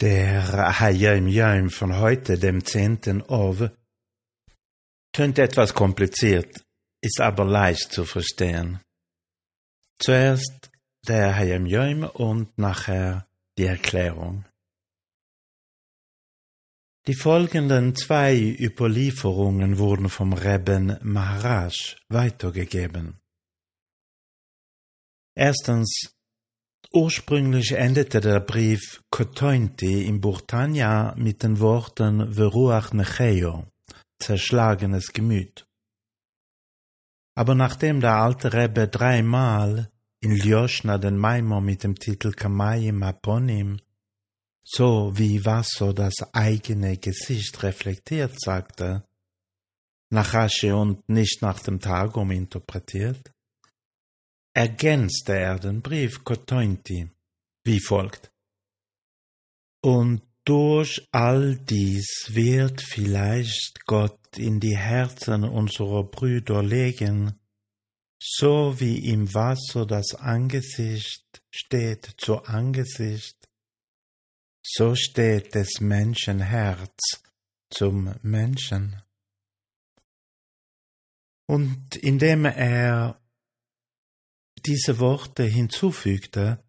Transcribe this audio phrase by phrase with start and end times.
[0.00, 3.22] Der Hayim Yom von heute, dem 10.
[3.28, 3.70] Ov,
[5.12, 6.64] tönt etwas kompliziert,
[7.02, 8.80] ist aber leicht zu verstehen.
[9.98, 10.70] Zuerst
[11.06, 13.28] der Hayim Yom und nachher
[13.58, 14.46] die Erklärung.
[17.06, 23.20] Die folgenden zwei Überlieferungen wurden vom Rebben Maharaj weitergegeben.
[25.34, 26.14] Erstens
[26.92, 33.68] Ursprünglich endete der Brief Kotointi im Burtania mit den Worten Veruach Necheo,
[34.18, 35.68] zerschlagenes Gemüt.
[37.36, 43.78] Aber nachdem der alte Rebbe dreimal in Ljoschna den Maimor mit dem Titel Kamayim Aponim,
[44.64, 49.04] so wie Wasser das eigene Gesicht reflektiert, sagte,
[50.10, 53.32] nach Asche und nicht nach dem Tagum interpretiert,
[54.54, 57.10] ergänzte er den Brief Kotointi
[57.64, 58.32] wie folgt.
[59.82, 67.38] Und durch all dies wird vielleicht Gott in die Herzen unserer Brüder legen,
[68.18, 73.36] so wie im Wasser das Angesicht steht zu Angesicht,
[74.62, 77.22] so steht des Menschen Herz
[77.70, 79.02] zum Menschen.
[81.46, 83.20] Und indem er
[84.66, 86.62] diese Worte hinzufügte,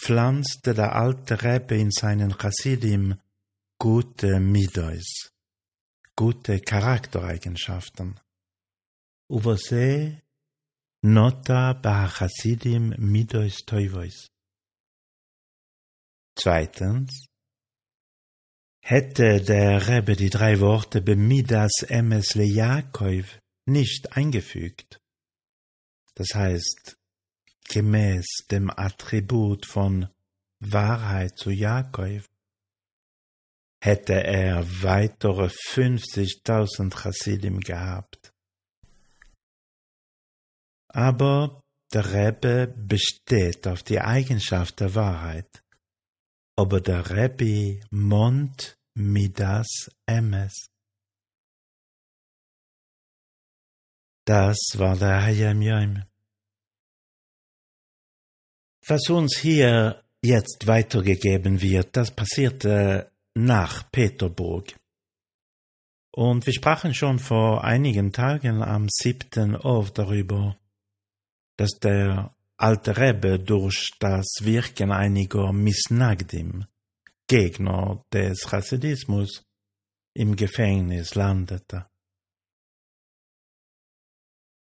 [0.00, 3.20] pflanzte der alte Rebbe in seinen Chassidim
[3.78, 5.30] gute Midois,
[6.16, 8.18] gute Charaktereigenschaften.
[9.28, 10.22] Übersee
[11.02, 11.74] nota
[12.08, 14.28] Chassidim Midois Teuvois.
[16.36, 17.26] Zweitens,
[18.82, 23.24] hätte der Rebbe die drei Worte Bemidas Emes le Jakob
[23.66, 25.00] nicht eingefügt,
[26.14, 26.99] das heißt
[27.70, 30.08] gemäß dem Attribut von
[30.58, 32.24] Wahrheit zu Jakob,
[33.82, 38.32] hätte er weitere 50.000 Chassidim gehabt.
[40.88, 45.62] Aber der Rebbe besteht auf die Eigenschaft der Wahrheit,
[46.56, 50.68] aber der Rebbe mont midas emes.
[54.26, 56.09] Das war der Hayam Yom.
[58.90, 64.74] Was uns hier jetzt weitergegeben wird, das passierte nach Peterburg.
[66.12, 69.54] Und wir sprachen schon vor einigen Tagen am 7.
[69.54, 70.56] Ov darüber,
[71.56, 76.64] dass der alte Rebbe durch das Wirken einiger Misnagdim,
[77.28, 79.44] Gegner des Hasidismus,
[80.14, 81.89] im Gefängnis landete.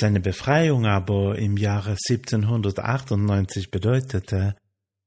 [0.00, 4.54] Seine Befreiung aber im Jahre 1798 bedeutete,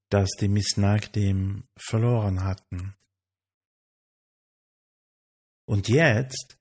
[0.10, 2.94] dass die Misnagdim verloren hatten.
[5.66, 6.58] Und jetzt,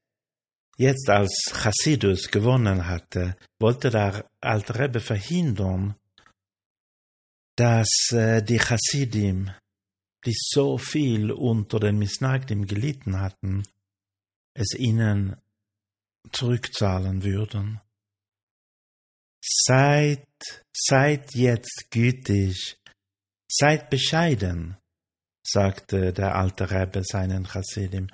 [0.76, 5.96] jetzt als Chassidus gewonnen hatte, wollte der alte Rebbe verhindern,
[7.56, 9.50] dass äh, die Chassidim,
[10.24, 13.64] die so viel unter den Misnagdim gelitten hatten,
[14.54, 15.36] es ihnen
[16.30, 17.80] zurückzahlen würden.
[19.42, 20.26] Seid,
[20.72, 22.78] seid jetzt gütig,
[23.50, 24.76] seid bescheiden,
[25.42, 28.10] sagte der alte Rebbe seinen Chassidim.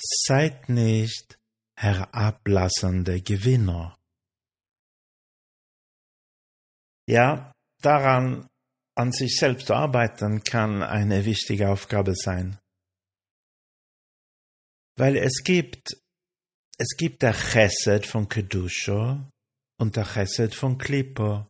[0.00, 1.38] Seid nicht
[1.76, 3.98] herablassende Gewinner.
[7.08, 8.46] Ja, daran
[8.96, 12.58] an sich selbst zu arbeiten kann eine wichtige Aufgabe sein.
[14.96, 15.96] Weil es gibt,
[16.76, 19.30] es gibt der Chesed von Kedusha
[19.78, 21.46] und der Chesed von Klippo.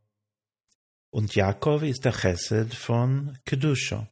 [1.11, 4.09] Und Jakob ist der Chesed von Kedusha.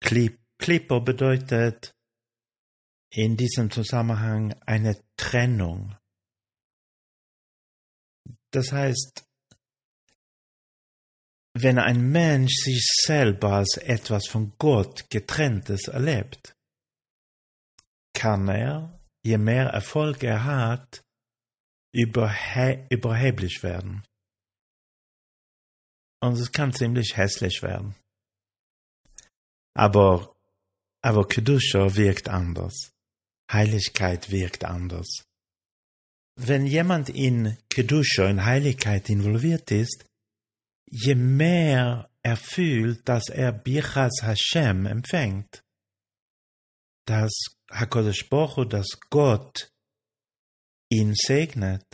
[0.00, 1.94] Klippo bedeutet
[3.10, 5.96] in diesem Zusammenhang eine Trennung.
[8.50, 9.24] Das heißt,
[11.54, 16.54] wenn ein Mensch sich selber als etwas von Gott getrenntes erlebt,
[18.12, 21.05] kann er, je mehr Erfolg er hat,
[21.96, 24.04] überhe überheblich werden.
[26.20, 27.94] Und es kann ziemlich hässlich werden.
[29.74, 30.36] Aber,
[31.02, 32.92] aber Kedusha wirkt anders.
[33.50, 35.24] Heiligkeit wirkt anders.
[36.38, 40.04] Wenn jemand in Kedusha, in Heiligkeit involviert ist,
[40.90, 45.62] je mehr er fühlt, dass er Bichas Hashem empfängt,
[47.06, 47.32] dass
[47.70, 49.70] HaKadosh Baruch dass Gott
[50.90, 51.84] ihn segnet,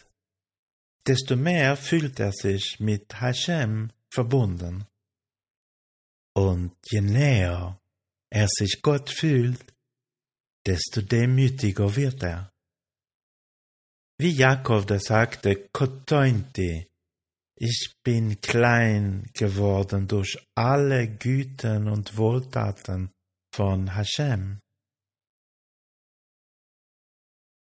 [1.07, 4.87] desto mehr fühlt er sich mit Hashem verbunden.
[6.35, 7.79] Und je näher
[8.31, 9.75] er sich Gott fühlt,
[10.67, 12.53] desto demütiger wird er.
[14.19, 16.87] Wie Jakob da sagte, Kotointi,
[17.57, 23.11] ich bin klein geworden durch alle Güten und Wohltaten
[23.55, 24.61] von Hashem.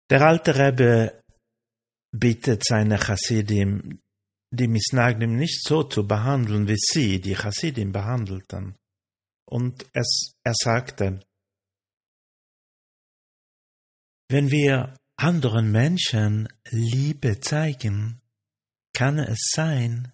[0.10, 1.24] Der alte Rebbe
[2.12, 4.00] bittet seine Chassidim,
[4.52, 8.76] die Misnagdim nicht so zu behandeln, wie sie die Chassidim behandelten.
[9.50, 11.20] Und es, er sagte,
[14.30, 18.22] wenn wir anderen Menschen Liebe zeigen,
[18.94, 20.12] kann es sein,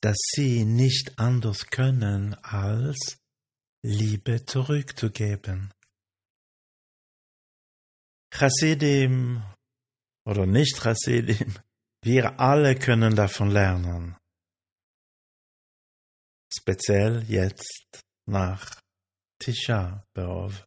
[0.00, 3.18] dass sie nicht anders können, als
[3.84, 5.72] Liebe zurückzugeben.
[8.32, 9.42] Chassidim
[10.24, 11.54] oder nicht Chassidim,
[12.02, 14.16] wir alle können davon lernen.
[16.52, 18.80] Speziell jetzt nach
[19.38, 20.64] Tisha B'Av.